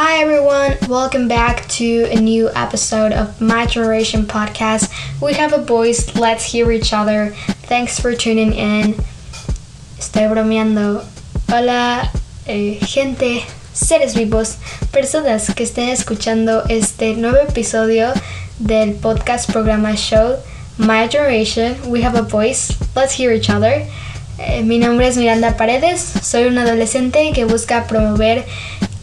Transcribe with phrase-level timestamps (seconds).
[0.00, 4.92] Hi everyone, welcome back to a new episode of My Generation podcast.
[5.20, 7.30] We have a voice, let's hear each other.
[7.66, 8.94] Thanks for tuning in.
[9.98, 11.04] Estoy bromeando.
[11.48, 12.12] Hola,
[12.46, 14.58] eh, gente, seres vivos,
[14.92, 18.12] personas que estén escuchando este nuevo episodio
[18.60, 20.38] del podcast programa show
[20.78, 21.90] My Generation.
[21.90, 23.84] We have a voice, let's hear each other.
[24.38, 28.44] Eh, mi nombre es Miranda Paredes, soy una adolescente que busca promover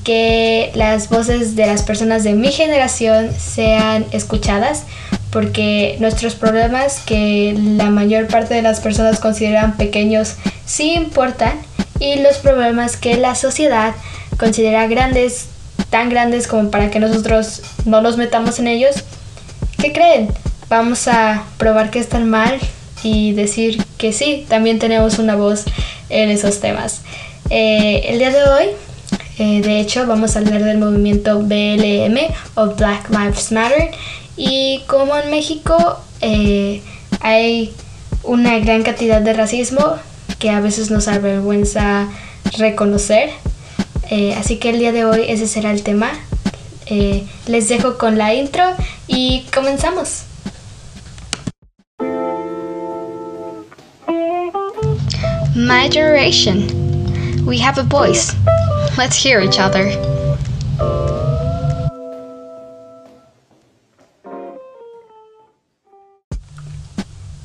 [0.06, 4.84] que las voces de las personas de mi generación sean escuchadas,
[5.32, 11.60] porque nuestros problemas que la mayor parte de las personas consideran pequeños sí importan
[12.00, 13.96] y los problemas que la sociedad
[14.38, 15.48] considera grandes,
[15.90, 19.04] tan grandes como para que nosotros no nos metamos en ellos,
[19.82, 20.30] ¿qué creen?
[20.70, 22.60] Vamos a probar que están mal
[23.02, 25.66] y decir que sí, también tenemos una voz
[26.10, 27.02] en esos temas.
[27.50, 28.66] Eh, el día de hoy
[29.38, 32.18] eh, de hecho, vamos a hablar del movimiento BLM
[32.56, 33.92] o Black Lives Matter
[34.38, 36.82] y como en México eh,
[37.20, 37.74] hay
[38.24, 39.98] una gran cantidad de racismo
[40.40, 42.08] que a veces nos avergüenza
[42.58, 43.30] reconocer.
[44.10, 46.12] Eh, así que el día de hoy ese será el tema.
[47.48, 48.64] les dejo con la intro
[49.08, 50.24] y comenzamos.
[55.56, 56.68] My generation.
[57.46, 58.34] We have a voice.
[58.98, 59.92] Let's hear each other.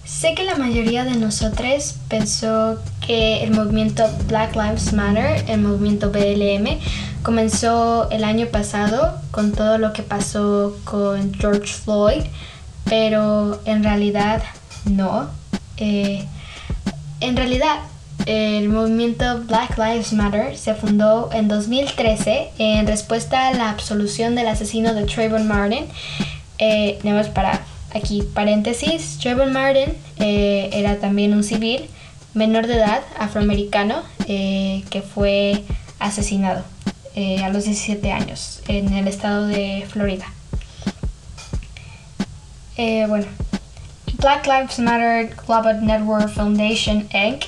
[0.05, 6.13] Sé que la mayoría de nosotros pensó que el movimiento Black Lives Matter, el movimiento
[6.13, 6.79] BLM,
[7.25, 12.23] comenzó el año pasado con todo lo que pasó con George Floyd,
[12.85, 14.45] pero en realidad
[14.85, 15.29] no.
[15.79, 16.25] Eh,
[17.19, 17.81] en realidad
[18.27, 24.49] el movimiento Black Lives Matter se fundó en 2013 en respuesta a la absolución del
[24.49, 25.87] asesino de Trayvon Martin.
[26.59, 26.99] Eh,
[27.35, 27.61] para
[27.95, 31.89] aquí paréntesis, Trayvon Martin eh, era también un civil
[32.35, 35.65] menor de edad afroamericano eh, que fue
[35.99, 36.65] asesinado
[37.15, 40.27] eh, a los 17 años en el estado de Florida.
[42.77, 43.27] bueno,
[44.19, 47.45] Black Lives Matter Global Network Foundation Inc.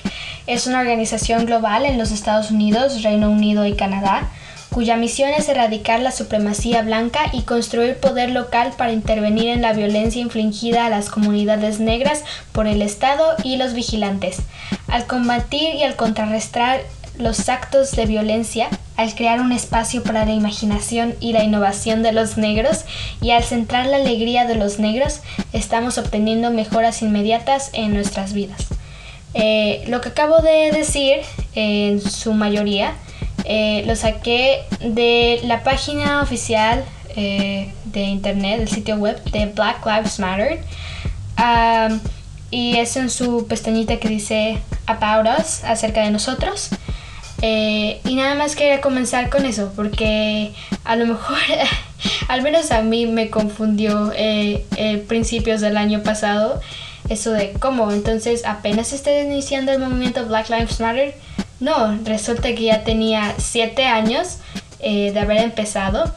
[0.46, 4.28] es una organización global en los Estados Unidos, Reino Unido y Canadá,
[4.72, 9.74] cuya misión es erradicar la supremacía blanca y construir poder local para intervenir en la
[9.74, 14.38] violencia infligida a las comunidades negras por el Estado y los vigilantes.
[14.88, 16.80] Al combatir y al contrarrestar
[17.18, 22.12] los actos de violencia, al crear un espacio para la imaginación y la innovación de
[22.12, 22.84] los negros
[23.20, 25.20] y al centrar la alegría de los negros,
[25.52, 28.68] estamos obteniendo mejoras inmediatas en nuestras vidas.
[29.34, 31.18] Eh, lo que acabo de decir,
[31.54, 32.94] en su mayoría,
[33.44, 36.84] eh, lo saqué de la página oficial
[37.16, 40.60] eh, de internet, del sitio web de Black Lives Matter.
[42.50, 46.70] y es en su pestañita que dice About Us, acerca de nosotros.
[47.42, 50.52] Y nada más quería comenzar con eso, porque
[50.84, 51.38] a lo mejor,
[52.28, 56.60] al menos a mí me confundió eh, eh, principios del año pasado
[57.08, 61.14] eso de cómo, entonces apenas está iniciando el movimiento Black Lives Matter.
[61.60, 64.38] No, resulta que ya tenía siete años
[64.80, 66.12] de haber empezado.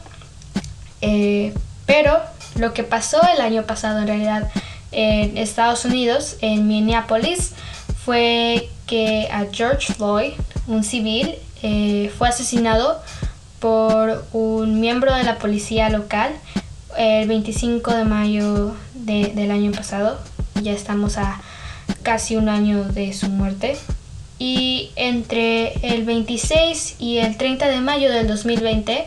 [1.86, 2.20] pero
[2.56, 4.50] lo que pasó el año pasado en realidad
[4.92, 7.52] en Estados Unidos, en Minneapolis,
[8.04, 10.32] fue que a George Floyd,
[10.66, 13.02] un civil, eh, fue asesinado
[13.60, 16.32] por un miembro de la policía local
[16.96, 20.18] el 25 de mayo del año pasado.
[20.62, 21.40] Ya estamos a
[22.02, 23.76] casi un año de su muerte.
[24.38, 29.04] Y entre el 26 y el 30 de mayo del 2020,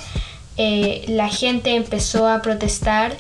[0.58, 3.16] eh, la gente empezó a protestar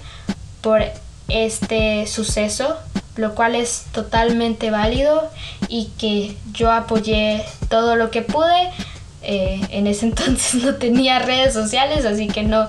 [0.62, 0.82] por
[1.28, 2.78] este suceso
[3.20, 5.30] lo cual es totalmente válido
[5.68, 8.70] y que yo apoyé todo lo que pude.
[9.22, 12.68] Eh, en ese entonces no tenía redes sociales, así que no,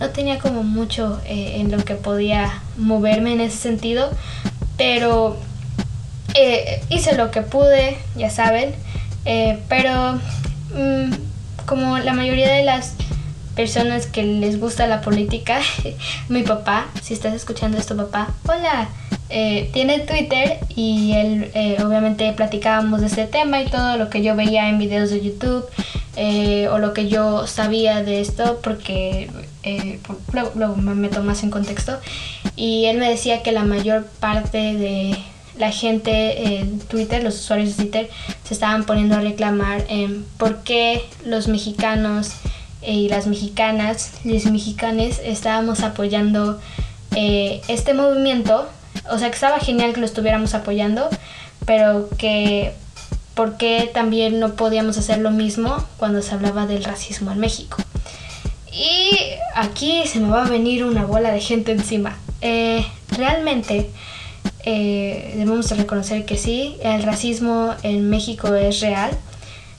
[0.00, 4.10] no tenía como mucho eh, en lo que podía moverme en ese sentido,
[4.76, 5.36] pero
[6.34, 8.74] eh, hice lo que pude, ya saben,
[9.68, 10.14] pero
[10.74, 11.12] mm,
[11.66, 12.94] como la mayoría de las
[13.54, 15.60] personas que les gusta la política,
[16.28, 18.88] mi papá, si estás escuchando esto papá, hola,
[19.28, 24.22] eh, tiene Twitter y él eh, obviamente platicábamos de este tema y todo lo que
[24.22, 25.64] yo veía en videos de YouTube
[26.16, 29.30] eh, o lo que yo sabía de esto porque
[30.32, 31.98] luego, me meto más en contexto
[32.56, 35.16] y él me decía que la mayor parte de
[35.56, 38.10] la gente en Twitter, los usuarios de Twitter,
[38.44, 39.84] se estaban poniendo a reclamar
[40.38, 42.32] por qué los mexicanos
[42.80, 46.60] y las mexicanas, los mexicanes, estábamos apoyando
[47.12, 48.68] este movimiento.
[49.10, 51.08] O sea, que estaba genial que lo estuviéramos apoyando,
[51.66, 52.74] pero que
[53.34, 57.78] por qué también no podíamos hacer lo mismo cuando se hablaba del racismo en México.
[58.72, 59.16] Y
[59.54, 62.16] aquí se me va a venir una bola de gente encima.
[62.42, 63.88] Eh, realmente
[64.64, 69.16] eh, debemos reconocer que sí, el racismo en México es real.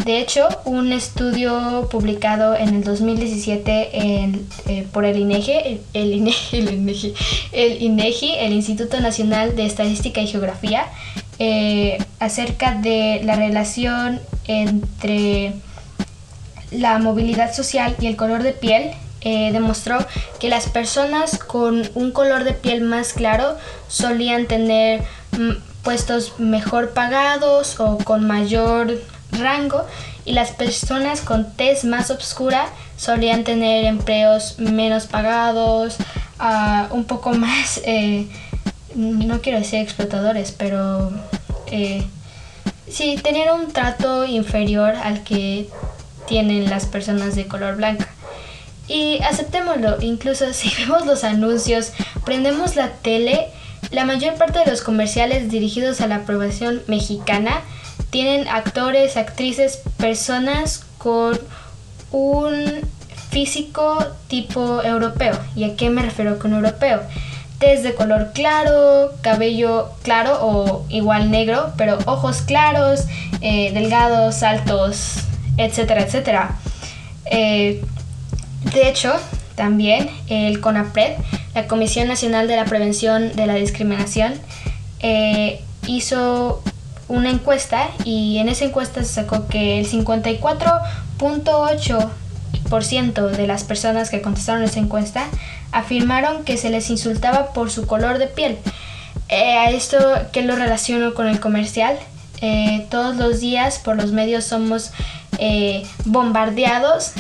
[0.06, 6.74] De hecho, un estudio publicado en el 2017 eh, por el INEGI, el, INEGI, el,
[6.74, 7.14] INEGI,
[7.52, 10.86] el INEGI, el Instituto Nacional de Estadística y Geografía,
[12.20, 15.54] acerca de la relación entre
[16.72, 18.92] la movilidad social y el color de piel,
[19.24, 19.98] eh, demostró
[20.40, 25.52] que las personas con un color de piel más claro solían tener mm,
[25.84, 29.00] puestos mejor pagados o con mayor
[29.32, 29.86] rango
[30.26, 32.68] y las personas con tez más oscura
[32.98, 35.98] solían tener empleos menos pagados,
[36.40, 38.28] ah, un poco más eh,
[38.96, 41.12] no quiero decir explotadores, pero
[41.68, 42.06] eh,
[42.90, 45.70] sí, tenían un trato inferior al que
[46.28, 48.13] tienen las personas de color blanca.
[48.88, 51.92] Y aceptémoslo, incluso si vemos los anuncios,
[52.26, 53.48] prendemos la tele,
[53.92, 57.62] la mayor parte de los comerciales dirigidos a la aprobación mexicana
[58.10, 61.40] tienen actores, actrices, personas con
[62.12, 62.82] un
[63.32, 63.98] físico
[64.28, 65.38] tipo europeo.
[65.56, 67.02] ¿Y a qué me refiero con europeo?
[67.64, 73.06] de color claro, cabello claro o igual negro, pero ojos claros,
[73.40, 75.16] eh, delgados, altos,
[75.56, 76.58] etcétera, etcétera.
[77.26, 77.82] Eh,
[78.72, 79.14] de hecho,
[79.56, 81.18] también el CONAPRED,
[81.54, 84.34] la Comisión Nacional de la Prevención de la Discriminación,
[85.00, 86.64] eh, hizo
[87.10, 92.10] una encuesta y en esa encuesta se sacó que el 54.8
[93.38, 95.28] de las personas que contestaron esa encuesta
[95.72, 98.58] afirmaron que se les insultaba por su color de piel.
[99.30, 100.00] Eh, a esto
[100.32, 102.00] que lo relaciono con el comercial,
[102.42, 104.90] eh, todos los días por los medios somos
[106.06, 107.12] bombardeados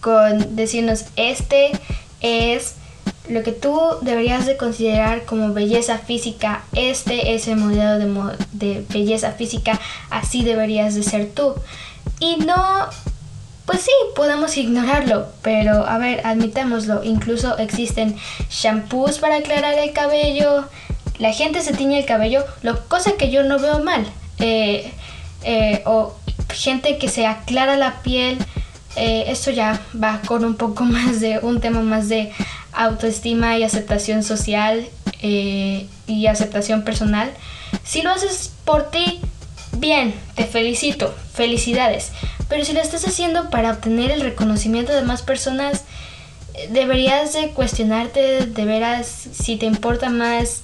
[0.00, 1.72] con decirnos este
[2.20, 2.74] es
[3.28, 8.84] lo que tú deberías de considerar como belleza física, este es el modelo de, de
[8.88, 9.78] belleza física,
[10.10, 11.54] así deberías de ser tú.
[12.18, 12.88] Y no
[13.70, 18.16] pues sí, podemos ignorarlo, pero a ver, admitámoslo, incluso existen
[18.50, 20.64] shampoos para aclarar el cabello,
[21.20, 24.04] la gente se tiñe el cabello, lo, cosa que yo no veo mal,
[24.40, 24.90] eh,
[25.44, 26.16] eh, o
[26.52, 28.38] gente que se aclara la piel,
[28.96, 32.32] eh, esto ya va con un poco más de un tema más de
[32.72, 34.88] autoestima y aceptación social
[35.22, 37.30] y aceptación personal.
[37.84, 39.20] Si lo haces por ti,
[39.72, 42.12] bien, te felicito, felicidades.
[42.48, 45.84] Pero si lo estás haciendo para obtener el reconocimiento de más personas,
[46.70, 50.62] deberías de cuestionarte de veras si te importa más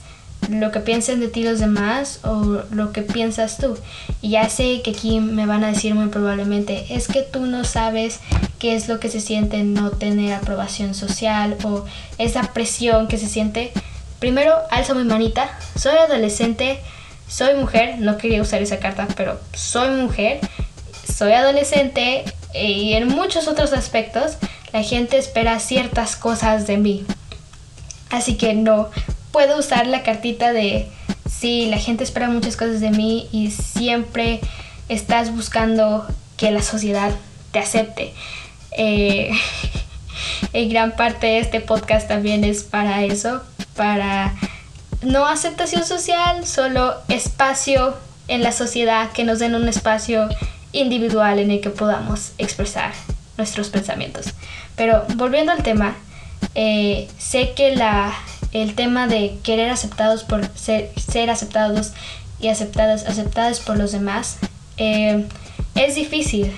[0.49, 3.77] lo que piensen de ti los demás o lo que piensas tú.
[4.23, 7.65] Y ya sé que aquí me van a decir muy probablemente, es que tú no
[7.65, 8.21] sabes
[8.59, 11.85] qué es lo que se siente no tener aprobación social o
[12.19, 13.73] esa presión que se siente.
[14.19, 16.81] Primero, alzo mi manita, soy adolescente,
[17.29, 20.41] soy mujer, no quería usar esa carta, pero soy mujer
[21.17, 24.37] soy adolescente eh, y en muchos otros aspectos
[24.73, 27.07] la gente espera ciertas cosas de mí.
[28.11, 28.91] Así que no
[29.37, 30.89] puedo usar la cartita de
[31.29, 34.41] sí, la gente espera muchas cosas de mí y siempre
[34.89, 36.07] estás buscando
[36.39, 37.13] que la sociedad
[37.53, 38.15] te acepte.
[38.79, 39.31] Eh,
[40.55, 43.43] en gran parte de este podcast también es para eso,
[43.77, 44.35] para
[45.03, 47.95] no aceptación social, solo espacio
[48.29, 50.31] en la sociedad, que nos den un espacio
[50.73, 52.95] individual en el que podamos expresar
[53.37, 54.29] nuestros pensamientos.
[54.77, 55.95] Pero volviendo al tema,
[56.55, 58.15] eh, sé que la,
[58.53, 61.93] el tema de querer aceptados por ser, ser aceptados
[62.41, 64.39] y aceptadas, aceptadas por los demás
[64.77, 65.27] eh,
[65.75, 66.53] es difícil.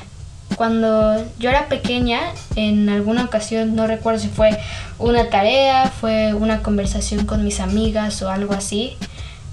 [0.57, 2.21] Cuando yo era pequeña,
[2.57, 4.59] en alguna ocasión, no recuerdo si fue
[4.99, 8.97] una tarea, fue una conversación con mis amigas o algo así,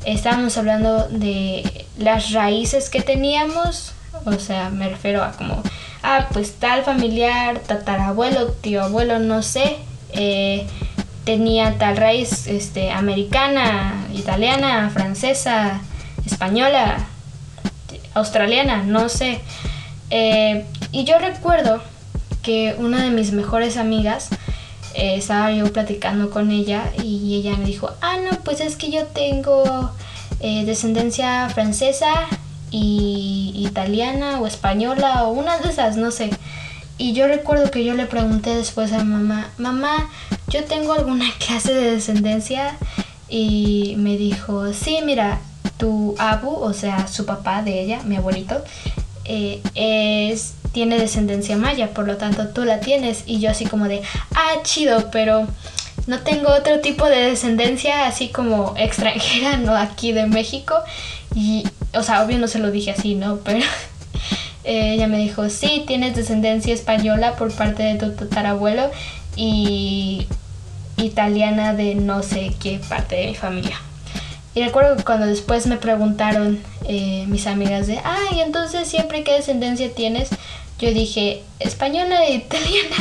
[0.05, 5.61] estábamos hablando de las raíces que teníamos o sea, me refiero a como,
[6.03, 9.77] ah, pues tal familiar, tatarabuelo, tío abuelo, no sé,
[10.13, 10.65] eh,
[11.25, 15.81] tenía tal raíz este, americana, italiana, francesa,
[16.25, 17.07] española,
[18.13, 19.41] australiana, no sé.
[20.09, 21.81] Eh, y yo recuerdo
[22.41, 24.29] que una de mis mejores amigas,
[24.93, 28.91] eh, estaba yo platicando con ella y ella me dijo, ah, no, pues es que
[28.91, 29.91] yo tengo
[30.39, 32.27] descendencia francesa,
[32.71, 36.29] y italiana o española o una de esas, no sé.
[36.97, 40.09] y yo recuerdo que yo le pregunté después a mamá, mamá,
[40.49, 42.77] ¿yo tengo alguna clase de descendencia?
[43.27, 45.39] Y me dijo, sí, mira,
[45.77, 48.63] tu abu, o sea, su papá de ella, mi abuelito,
[49.25, 53.23] eh, es, tiene descendencia maya, por lo tanto tú la tienes.
[53.25, 54.01] Y yo así como de,
[54.35, 55.47] ah, chido, pero
[56.07, 60.75] no tengo otro tipo de descendencia así como extranjera, no aquí de México.
[61.33, 63.37] Y, o sea, obvio no se lo dije así, ¿no?
[63.37, 63.65] Pero
[64.63, 68.91] ella me dijo, sí, tienes descendencia española por parte de tu tatarabuelo
[69.35, 70.27] y
[70.97, 73.79] italiana de no sé qué parte de mi familia.
[74.53, 79.33] Y recuerdo que cuando después me preguntaron eh, mis amigas de, ay, entonces siempre qué
[79.33, 80.29] descendencia tienes,
[80.79, 82.95] yo dije, española e italiana.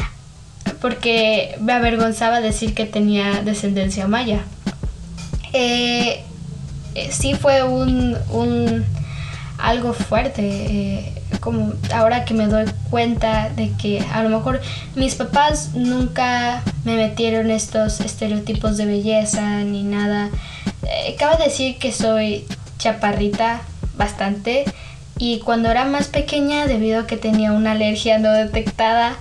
[0.80, 4.40] Porque me avergonzaba decir que tenía descendencia maya.
[5.52, 6.24] Eh,
[6.94, 8.84] eh, sí fue un, un
[9.58, 11.19] algo fuerte.
[11.40, 14.60] Eh, como ahora que me doy cuenta de que a lo mejor
[14.94, 20.30] mis papás nunca me metieron estos estereotipos de belleza ni nada.
[20.82, 22.46] Eh, cabe decir que soy
[22.78, 23.62] chaparrita
[23.96, 24.64] bastante
[25.18, 29.16] y cuando era más pequeña debido a que tenía una alergia no detectada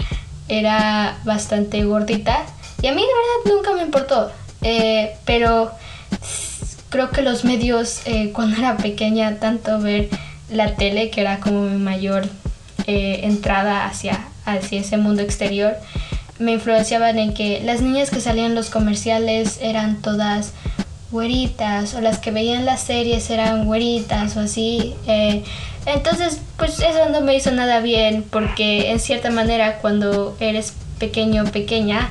[0.47, 2.45] era bastante gordita
[2.81, 4.31] y a mí de verdad nunca me importó.
[4.61, 5.71] Eh, pero
[6.89, 8.01] creo que los medios
[8.33, 10.09] cuando era pequeña tanto ver
[10.51, 12.27] la tele, que era como mi mayor
[12.88, 15.75] eh, entrada hacia, hacia ese mundo exterior,
[16.39, 20.53] me influenciaban en que las niñas que salían los comerciales eran todas
[21.12, 24.96] güeritas o las que veían las series eran güeritas o así.
[25.08, 25.44] Eh,
[25.86, 31.46] entonces, pues eso no me hizo nada bien porque en cierta manera cuando eres pequeño
[31.46, 32.10] pequeña,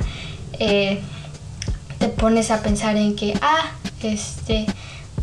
[0.58, 1.00] eh,
[1.98, 4.66] te pones a pensar en que, ah, este,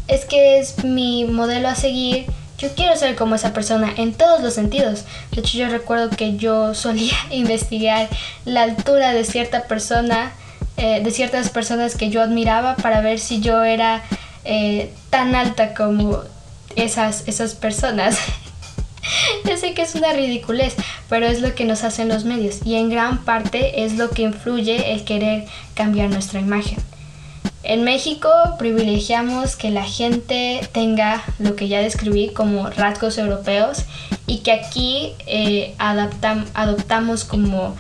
[0.07, 2.25] es que es mi modelo a seguir
[2.57, 5.05] yo quiero ser como esa persona en todos los sentidos.
[5.31, 8.09] De hecho, yo recuerdo que yo solía investigar
[8.45, 10.31] la altura de cierta persona,
[10.77, 14.03] eh, de ciertas personas que yo admiraba para ver si yo era
[14.43, 16.21] eh, tan alta como
[16.75, 18.17] esas, esas personas.
[19.45, 20.75] yo sé que es una ridiculez,
[21.09, 24.23] pero es lo que nos hacen los medios y en gran parte es lo que
[24.23, 26.77] influye el querer cambiar nuestra imagen.
[27.67, 28.29] En México
[28.59, 33.85] privilegiamos que la gente tenga lo que ya describí como rasgos europeos
[34.27, 37.75] y que aquí eh, adoptamos como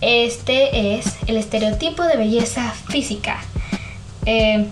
[0.00, 3.42] este es el estereotipo de belleza física.
[4.26, 4.66] Eh,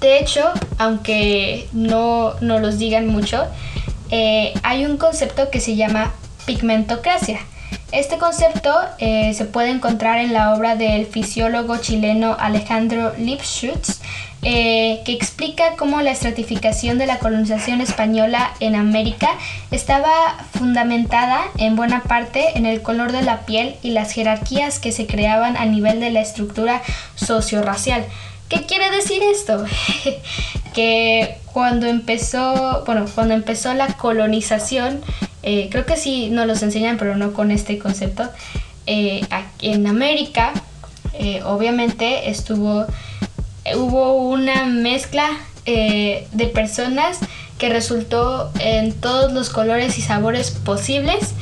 [0.00, 0.44] de hecho,
[0.78, 3.48] aunque no nos los digan mucho,
[4.10, 6.12] eh, hay un concepto que se llama
[6.46, 7.40] pigmentocracia
[7.92, 14.00] este concepto eh, se puede encontrar en la obra del fisiólogo chileno Alejandro Lipschutz,
[14.42, 19.28] eh, que explica cómo la estratificación de la colonización española en América
[19.70, 20.10] estaba
[20.58, 25.06] fundamentada en buena parte en el color de la piel y las jerarquías que se
[25.06, 26.82] creaban a nivel de la estructura
[27.14, 28.04] socio-racial.
[28.48, 29.64] ¿Qué quiere decir esto?
[30.74, 35.02] que cuando empezó, bueno, cuando empezó la colonización,
[35.42, 38.28] eh, creo que sí nos los enseñan, pero no con este concepto.
[38.86, 39.26] Eh,
[39.60, 40.52] en América,
[41.14, 42.86] eh, obviamente, estuvo,
[43.74, 45.26] hubo una mezcla
[45.64, 47.18] de personas
[47.56, 51.34] que resultó en todos los colores y sabores posibles,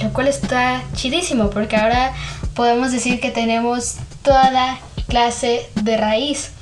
[0.00, 2.12] lo cual está chidísimo, porque ahora
[2.54, 6.52] podemos decir que tenemos toda clase de raíz.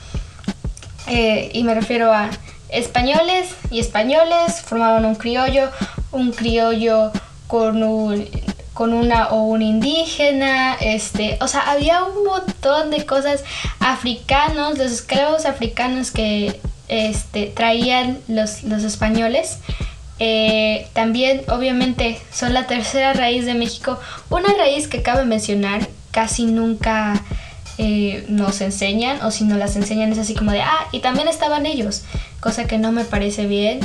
[1.52, 2.30] y me refiero a
[2.70, 5.70] españoles y españoles formaban un criollo,
[6.12, 7.12] un criollo
[7.46, 8.26] con un
[8.78, 13.42] con una o un indígena, este, o sea, había un montón de cosas
[13.80, 19.58] africanos, los esclavos africanos que este, traían los, los españoles.
[20.20, 23.98] Eh, también, obviamente, son la tercera raíz de México.
[24.30, 27.20] Una raíz que cabe mencionar, casi nunca
[27.78, 31.26] eh, nos enseñan, o si no las enseñan es así como de, ah, y también
[31.26, 32.04] estaban ellos,
[32.38, 33.80] cosa que no me parece bien.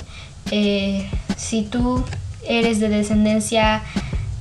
[0.51, 2.03] Eh, si tú
[2.47, 3.83] eres de descendencia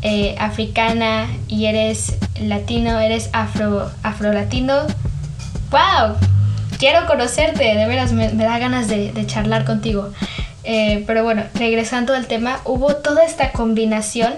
[0.03, 4.87] eh, africana y eres latino, eres afro, afro-latino,
[5.71, 6.17] ¡wow!
[6.79, 10.13] Quiero conocerte, de veras me, da ganas de, charlar contigo.
[10.65, 14.35] Eh, pero bueno, regresando al tema, hubo toda esta combinación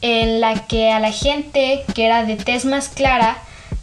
[0.00, 3.38] en la que a la gente que era de tez más clara,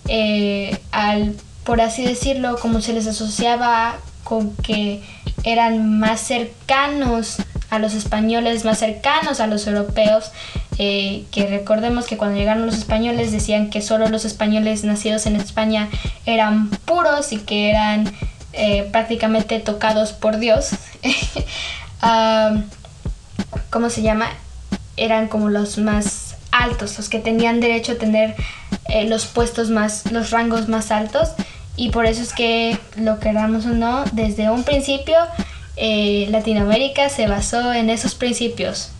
[0.07, 1.35] eh, al,
[1.65, 5.01] por así decirlo, como se les asociaba con que
[5.43, 7.37] eran más cercanos
[7.69, 10.31] a los españoles más cercanos a los europeos,
[10.77, 15.35] eh, que recordemos que cuando llegaron los españoles decían que solo los españoles nacidos en
[15.35, 15.89] España
[16.25, 18.11] eran puros y que eran
[18.53, 20.71] eh, prácticamente tocados por Dios.
[23.69, 24.29] ¿Cómo se llama?
[24.97, 28.35] Eran como los más altos, los que tenían derecho a tener
[28.87, 31.29] eh, los puestos más, los rangos más altos.
[31.75, 35.15] Y por eso es que, lo queramos o no, desde un principio
[35.81, 38.91] eh, Latinoamérica se basó en esos principios.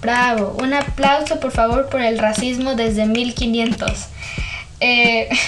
[0.00, 3.90] Bravo, un aplauso por favor por el racismo desde 1500.
[4.78, 5.28] Eh,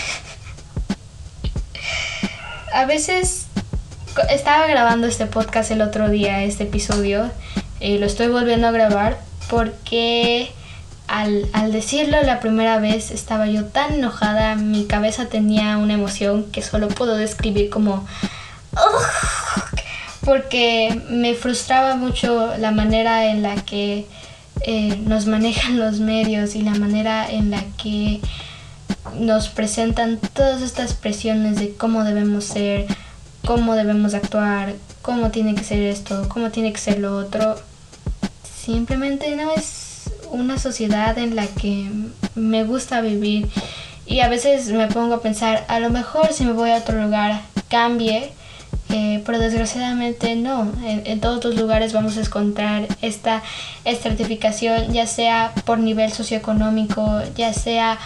[2.75, 3.47] a veces
[4.31, 7.31] estaba grabando este podcast el otro día, este episodio,
[7.79, 10.51] eh, lo estoy volviendo a grabar porque
[11.07, 16.63] al, decirlo la primera vez estaba yo tan enojada, mi cabeza tenía una emoción que
[16.63, 18.07] solo puedo describir como...
[20.31, 24.07] porque me frustraba mucho la manera en la que
[24.61, 28.21] eh, nos manejan los medios y la manera en la que
[29.19, 32.87] nos presentan todas estas presiones de cómo debemos ser,
[33.45, 37.57] cómo debemos actuar, cómo tiene que ser esto, cómo tiene que ser lo otro.
[38.57, 41.91] Simplemente no es una sociedad en la que
[42.37, 43.49] me gusta vivir
[44.07, 47.03] y a veces me pongo a pensar, a lo mejor si me voy a otro
[47.03, 48.33] lugar cambie,
[48.93, 50.73] eh, pero desgraciadamente no.
[50.85, 53.43] En, todos los lugares vamos a encontrar esta
[53.85, 57.99] estratificación, ya sea por nivel socioeconómico, ya sea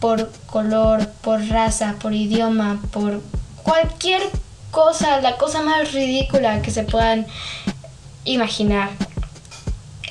[0.00, 3.20] por color, por raza, por idioma, por
[3.62, 4.22] cualquier
[4.70, 7.26] cosa, la cosa más ridícula que se puedan
[8.24, 8.90] imaginar.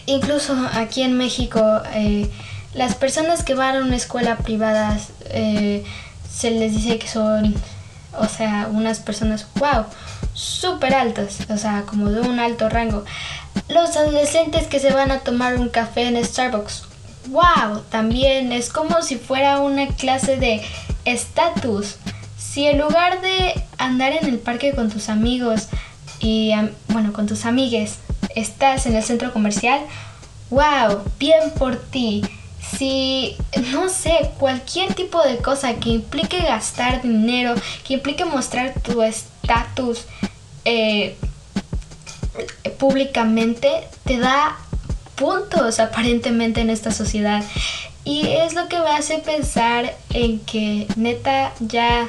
[0.05, 2.29] Incluso aquí en México, eh,
[2.73, 4.97] las personas que van a una escuela privada
[5.29, 5.83] eh,
[6.29, 7.55] se les dice que son,
[8.17, 9.85] o sea, unas personas, wow,
[10.33, 13.05] súper altas, o sea, como de un alto rango.
[13.69, 16.83] Los adolescentes que se van a tomar un café en Starbucks,
[17.27, 20.61] wow, también es como si fuera una clase de
[21.05, 21.95] estatus.
[22.37, 25.67] Si en lugar de andar en el parque con tus amigos
[26.19, 26.51] y,
[26.89, 27.99] bueno, con tus amigues,
[28.35, 29.81] estás en el centro comercial,
[30.49, 32.23] wow, bien por ti.
[32.77, 33.35] Si,
[33.71, 40.05] no sé, cualquier tipo de cosa que implique gastar dinero, que implique mostrar tu estatus
[40.65, 41.15] eh,
[42.77, 44.57] públicamente, te da
[45.15, 47.43] puntos aparentemente en esta sociedad.
[48.05, 52.07] Y es lo que me hace pensar en que neta ya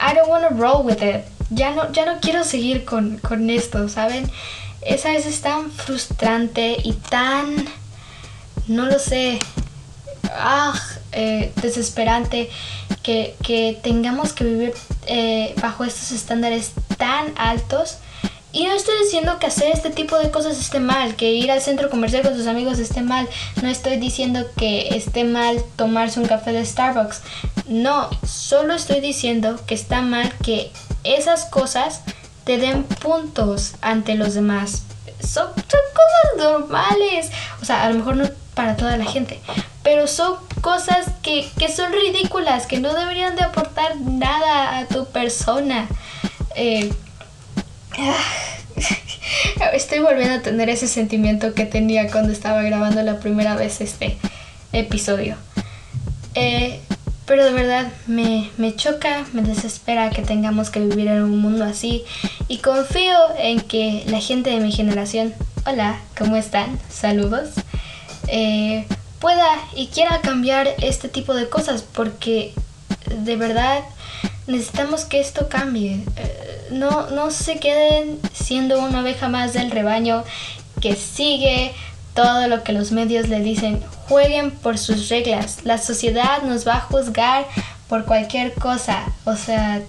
[0.00, 1.24] I don't want to roll with it.
[1.50, 4.30] Ya no, ya no quiero seguir con, esto, ¿saben?
[4.82, 7.66] Esa es tan frustrante y tan,
[8.68, 9.38] no lo sé,
[10.32, 10.74] ah,
[11.12, 12.50] eh, desesperante
[13.02, 14.74] que, tengamos que vivir
[15.06, 17.98] eh, bajo estos estándares tan altos
[18.54, 21.60] y no estoy diciendo que hacer este tipo de cosas esté mal, que ir al
[21.60, 23.28] centro comercial con tus amigos esté mal.
[23.60, 27.22] No estoy diciendo que esté mal tomarse un café de Starbucks.
[27.66, 30.70] No, solo estoy diciendo que está mal que
[31.02, 32.02] esas cosas
[32.44, 34.84] te den puntos ante los demás.
[35.18, 37.30] Son, cosas normales.
[37.60, 39.40] O sea, a lo mejor no para toda la gente.
[39.82, 45.06] Pero son cosas que, que son ridículas, que no deberían de aportar nada a tu
[45.06, 45.88] persona.
[46.56, 46.92] Eh,
[49.72, 54.16] Estoy volviendo a tener ese sentimiento que tenía cuando estaba grabando la primera vez este
[54.72, 55.36] episodio.
[56.34, 56.80] Eh,
[57.26, 61.64] pero de verdad me, me, choca, me desespera que tengamos que vivir en un mundo
[61.64, 62.04] así
[62.48, 65.32] y confío en que la gente de mi generación,
[65.64, 66.78] hola, ¿cómo están?
[66.90, 67.50] Saludos,
[68.28, 68.86] eh,
[69.20, 72.52] pueda y quiera cambiar este tipo de cosas porque
[73.06, 73.80] de verdad
[74.46, 76.04] necesitamos que esto cambie.
[76.16, 80.24] Eh, no, no se queden siendo una oveja más del rebaño
[80.80, 81.72] que sigue
[82.14, 83.82] todo lo que los medios le dicen.
[84.08, 85.64] Jueguen por sus reglas.
[85.64, 87.46] La sociedad nos va a juzgar
[87.88, 89.04] por cualquier cosa.
[89.24, 89.82] O sea,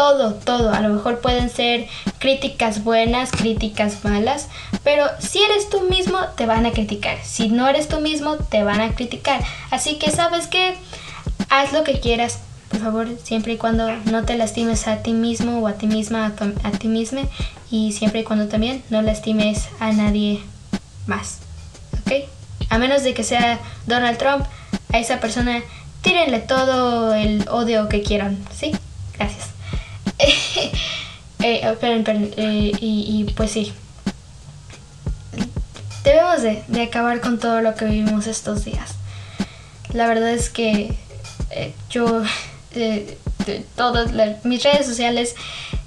[0.00, 0.72] todo, todo.
[0.72, 1.86] A lo mejor pueden ser
[2.18, 4.48] críticas buenas, críticas malas,
[4.82, 7.18] pero si eres tú mismo, te van a criticar.
[7.22, 9.42] Si no eres tú mismo, te van a criticar.
[9.70, 10.74] Así que sabes que
[11.50, 12.38] haz lo que quieras,
[12.70, 16.32] por favor, siempre y cuando no te lastimes a ti mismo o a ti misma,
[16.62, 17.20] a, ti misma,
[17.70, 20.40] y siempre y cuando también no lastimes a nadie
[21.06, 21.40] más.
[22.06, 22.24] ¿Ok?
[22.70, 24.46] A menos de que sea Donald Trump,
[24.94, 25.60] a esa persona
[26.00, 28.72] tírenle todo el odio que quieran, ¿sí?
[29.18, 29.49] Gracias.
[31.42, 33.72] Eh, esperen, esperen, eh, y, pues sí.
[36.04, 38.94] Debemos de, de acabar con todo lo que vivimos estos días.
[39.92, 40.94] La verdad es que
[41.50, 42.22] eh, yo
[42.74, 43.18] de,
[43.74, 44.12] todas
[44.44, 45.34] mis redes sociales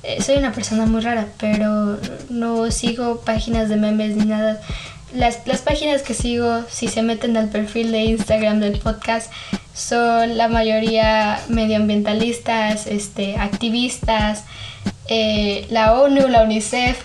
[0.04, 1.98] eh, soy una persona muy rara, pero
[2.30, 4.62] no sigo páginas de memes ni nada.
[5.14, 9.32] Las, las, páginas que sigo, si se meten al perfil de Instagram del podcast,
[9.74, 14.44] son la mayoría medioambientalistas, este, activistas,
[15.08, 16.98] eh, la ONU, la UNICEF,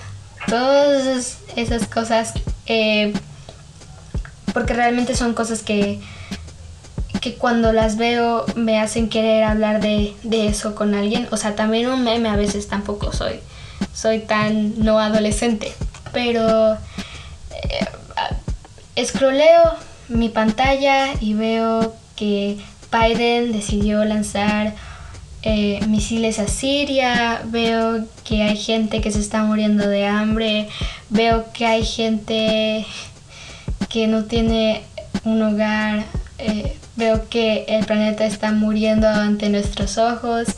[0.49, 2.35] todas esas cosas.
[2.67, 3.13] Eh,
[4.53, 6.01] porque realmente son cosas que,
[7.21, 11.29] que cuando las veo me hacen querer hablar de, eso con alguien.
[11.31, 13.41] O sea, también un meme a veces tampoco soy,
[13.95, 15.73] soy tan no adolescente,
[16.13, 17.87] pero eh,
[20.09, 22.59] mi pantalla y veo que
[22.91, 24.75] Biden decidió lanzar
[25.43, 30.69] eh, misiles a Siria, veo que hay gente que se está muriendo de hambre,
[31.11, 32.85] veo que hay gente
[33.89, 34.83] que no tiene
[35.25, 36.05] un hogar,
[36.39, 40.49] eh, veo que el planeta está muriendo ante nuestros ojos,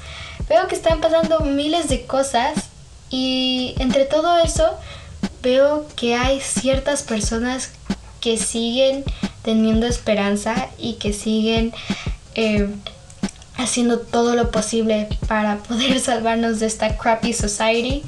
[0.49, 2.71] veo que están pasando miles de cosas
[3.11, 4.79] y entre todo eso
[5.43, 7.71] veo que hay ciertas personas
[8.21, 9.05] que siguen
[9.43, 11.73] teniendo esperanza y que siguen
[12.35, 12.69] eh,
[13.63, 18.03] haciendo todo lo posible para poder salvarnos de esta crappy society.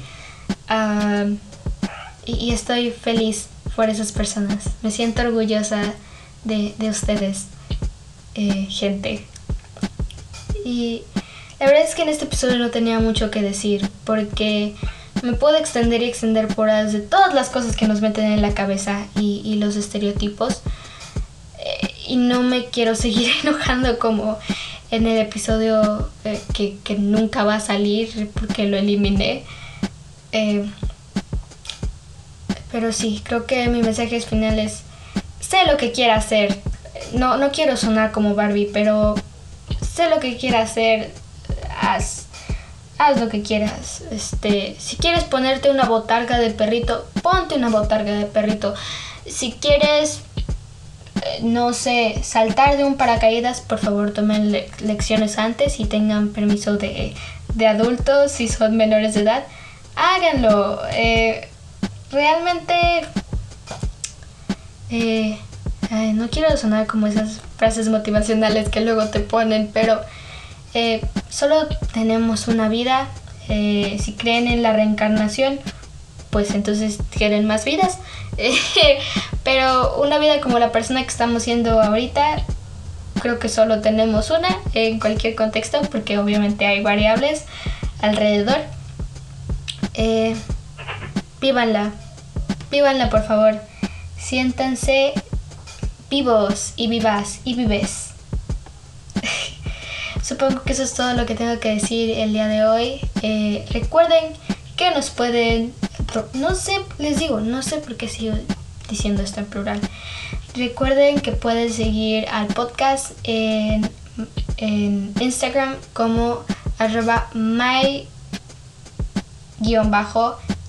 [2.25, 4.65] y, estoy feliz por esas personas.
[4.81, 5.93] Me siento orgullosa
[6.43, 7.45] de, ustedes,
[8.35, 9.25] eh, gente.
[10.65, 11.03] Y
[11.59, 14.75] la verdad es que en este episodio no tenía mucho que decir porque
[15.21, 18.53] me puedo extender y extender por de todas las cosas que nos meten en la
[18.53, 20.61] cabeza y, los estereotipos.
[21.59, 24.37] Eh, y no me quiero seguir enojando como
[24.93, 29.43] en el episodio eh, que, nunca va a salir porque lo eliminé.
[30.31, 30.69] Eh,
[32.71, 34.83] pero sí, creo que mi mensaje final es,
[35.39, 36.59] sé lo que quiera hacer.
[37.13, 39.15] No, no quiero sonar como Barbie, pero
[39.81, 41.11] sé lo que quiera hacer.
[41.81, 42.27] Haz,
[42.99, 44.03] haz lo que quieras.
[44.11, 48.75] Este, si quieres ponerte una botarga de perrito, ponte una botarga de perrito.
[49.25, 50.21] Si quieres,
[51.41, 57.15] no sé, saltar de un paracaídas, por favor tomen lecciones antes y tengan permiso de,
[57.55, 59.43] de adultos si son menores de edad.
[59.95, 60.79] Háganlo.
[60.91, 61.47] Eh,
[62.11, 62.73] realmente
[64.89, 65.37] eh,
[66.13, 70.01] no quiero sonar como esas frases motivacionales que luego te ponen, pero
[70.73, 73.07] eh, solo tenemos una vida.
[73.47, 75.59] Si creen en la reencarnación,
[76.31, 77.99] pues entonces quieren más vidas.
[79.43, 82.43] pero una vida como la persona que estamos siendo ahorita,
[83.21, 87.43] creo que solo tenemos una en cualquier contexto, porque obviamente hay variables
[88.01, 88.57] alrededor.
[91.41, 91.91] vívanla,
[92.71, 93.59] vívanla por favor.
[94.17, 95.13] Siéntanse
[96.09, 98.11] vivos y vivas y vives.
[100.23, 103.01] Supongo que eso es todo lo que tengo que decir el día de hoy.
[103.21, 104.33] Eh, recuerden
[104.77, 105.73] que nos pueden...
[106.33, 108.35] No sé, les digo, no sé por qué sigo
[108.89, 109.79] diciendo esto en plural.
[110.55, 113.87] Recuerden que pueden seguir al podcast en,
[114.57, 116.39] en Instagram como
[116.77, 118.07] arroba my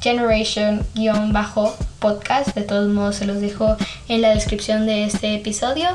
[0.00, 2.54] generation-podcast.
[2.54, 3.76] De todos modos se los dejo
[4.08, 5.88] en la descripción de este episodio.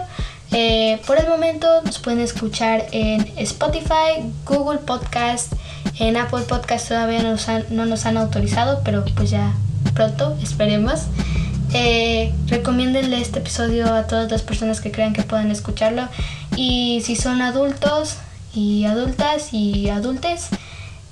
[0.52, 5.54] Eh, por el momento nos pueden escuchar en Spotify, Google Podcast,
[6.00, 9.54] en Apple Podcast todavía no nos han, no nos han autorizado, pero pues ya
[9.94, 11.02] pronto, esperemos.
[11.74, 16.08] Eh, recomiéndenle este episodio a todas las personas que crean que puedan escucharlo.
[16.56, 18.18] Y si son adultos
[18.54, 20.48] y adultas y adultes,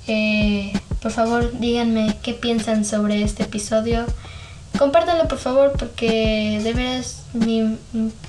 [0.08, 4.04] eh, por favor, díganme qué piensan sobre este episodio.
[4.76, 7.78] Compártanlo por favor porque de veras mi,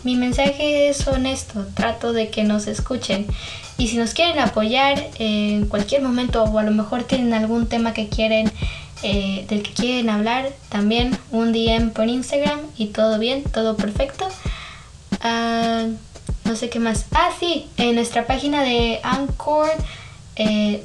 [0.04, 1.66] mensaje es honesto.
[1.74, 3.26] Trato de que nos escuchen.
[3.78, 7.94] Y si nos quieren apoyar en cualquier momento o a lo mejor tienen algún tema
[7.94, 8.52] que quieren,
[9.02, 14.28] eh, del que quieren hablar, también un DM por Instagram y todo bien, todo perfecto.
[15.22, 15.86] Ah,
[16.44, 17.06] no sé qué más.
[17.12, 19.70] Ah, sí, en nuestra página de Anchor.
[20.36, 20.84] Eh,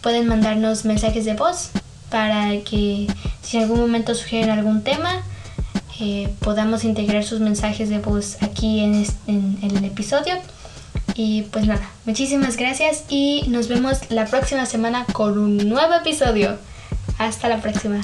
[0.00, 1.70] pueden mandarnos mensajes de voz
[2.10, 3.06] para que
[3.42, 5.22] si en algún momento sugieren algún tema,
[6.00, 10.34] eh, podamos integrar sus mensajes de voz aquí en, en el episodio.
[11.14, 16.58] Y pues nada, muchísimas gracias y nos vemos la próxima semana con un nuevo episodio.
[17.22, 18.00] Hasta la próxima.